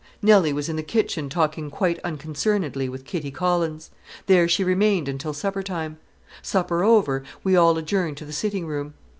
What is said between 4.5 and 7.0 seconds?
remained until supper time. Supper